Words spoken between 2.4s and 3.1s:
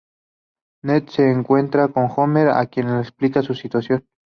a quien